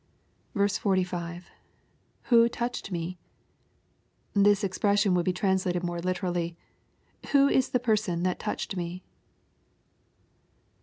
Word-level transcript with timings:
45.— 0.55 1.47
[Who 2.29 2.49
iotiched 2.49 2.89
mef] 2.89 3.17
This 4.33 4.63
expression 4.63 5.13
would 5.13 5.25
be 5.25 5.31
translated 5.31 5.83
more 5.83 5.99
literally," 5.99 6.57
Who 7.33 7.47
is 7.47 7.69
the 7.69 7.79
person 7.79 8.23
that 8.23 8.39
touched 8.39 8.75
me 8.75 9.03